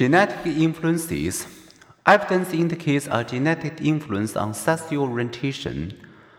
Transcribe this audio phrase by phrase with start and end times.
[0.00, 1.46] Genetic influences.
[2.06, 5.92] Evidence indicates a genetic influence on sexual orientation.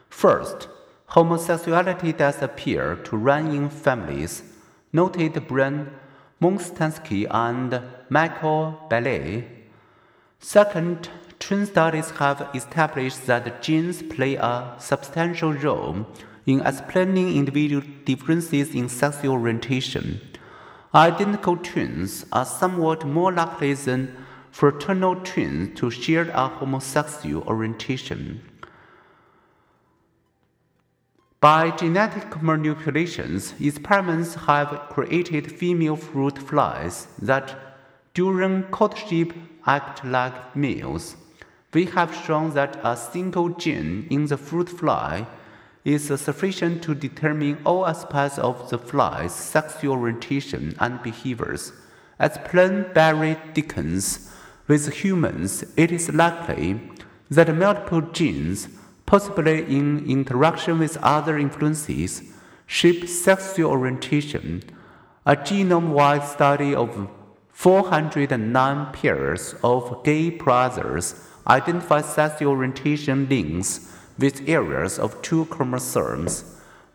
[0.10, 0.68] First,
[1.10, 4.42] homosexuality does appear to run in families,
[4.92, 5.92] noted Brian
[6.42, 9.48] Mustanski and Michael Bailey.
[10.40, 16.08] Second, twin studies have established that genes play a substantial role
[16.48, 20.20] in explaining individual differences in sexual orientation.
[20.94, 24.14] Identical twins are somewhat more likely than
[24.52, 28.42] fraternal twins to share a homosexual orientation.
[31.40, 37.56] By genetic manipulations, experiments have created female fruit flies that,
[38.14, 39.34] during courtship,
[39.66, 41.16] act like males.
[41.74, 45.26] We have shown that a single gene in the fruit fly
[45.84, 51.74] is sufficient to determine all aspects of the fly's sexual orientation and behaviors.
[52.20, 54.00] As Plum Barry Dickson,
[54.68, 56.80] with humans, it is likely
[57.30, 58.68] that multiple genes,
[59.06, 62.22] possibly in interaction with other influences,
[62.68, 64.64] shape sexual orientation.
[65.26, 67.10] A genome wide study of
[67.50, 73.92] 409 pairs of gay brothers identified sexual orientation links
[74.22, 76.44] with areas of two chromosomes,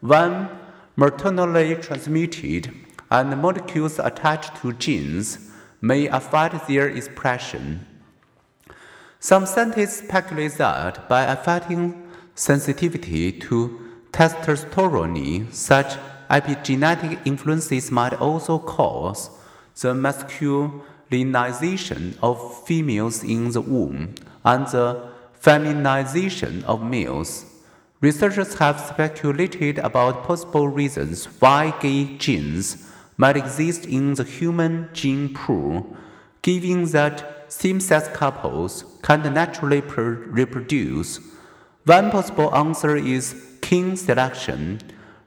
[0.01, 0.49] one
[0.97, 2.73] maternally transmitted,
[3.11, 7.85] and molecules attached to genes may affect their expression.
[9.19, 12.03] Some scientists speculate that by affecting
[12.35, 13.81] sensitivity to
[14.13, 15.97] testosterone, such
[16.31, 19.31] epigenetic influences might also cause
[19.81, 25.16] the masculinization of females in the womb and the
[25.47, 27.45] feminization of males.
[28.01, 35.33] Researchers have speculated about possible reasons why gay genes might exist in the human gene
[35.33, 35.97] pool,
[36.43, 41.21] given that same sex couples can't naturally reproduce.
[41.85, 44.81] One possible answer is kin selection.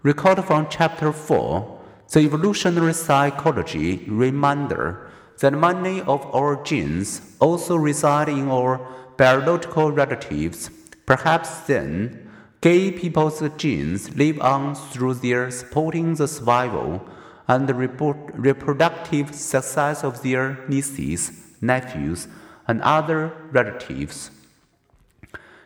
[0.04, 1.80] Recalled from Chapter 4,
[2.12, 5.10] the evolutionary psychology reminder
[5.40, 8.86] that many of our genes also reside in our
[9.20, 10.72] biological relatives.
[11.06, 12.32] Perhaps then,
[12.62, 17.06] gay people's genes live on through their supporting the survival
[17.46, 21.22] and the reproductive success of their nieces,
[21.60, 22.30] nephews,
[22.66, 24.32] and other relatives.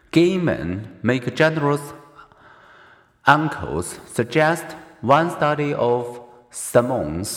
[0.09, 1.93] Gay men make generous
[3.27, 4.65] uncles, suggest
[5.01, 7.29] one study of Samoans.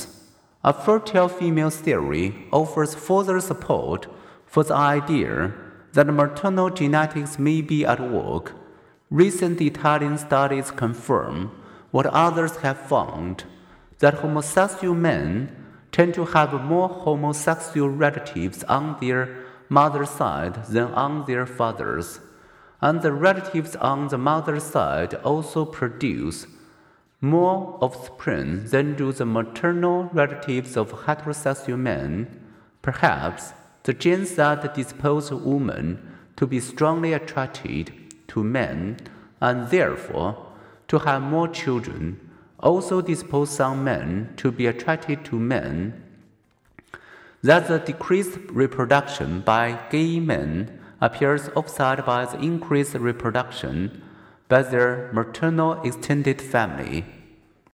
[0.64, 4.06] A fertile female theory offers further support
[4.46, 5.52] for the idea
[5.96, 8.52] that maternal genetics may be at work.
[9.10, 11.50] Recent Italian studies confirm
[11.90, 13.44] what others have found
[14.00, 15.56] that homosexual men
[15.92, 22.20] tend to have more homosexual relatives on their mother's side than on their father's,
[22.82, 26.46] and the relatives on the mother's side also produce
[27.22, 32.28] more offspring than do the maternal relatives of heterosexual men.
[32.82, 33.54] Perhaps
[33.86, 36.02] the genes that dispose women
[36.34, 37.92] to be strongly attracted
[38.26, 38.96] to men
[39.40, 40.44] and therefore
[40.88, 42.18] to have more children
[42.58, 46.02] also dispose some men to be attracted to men.
[47.42, 54.02] That the decreased reproduction by gay men appears offset by the increased reproduction
[54.48, 57.04] by their maternal extended family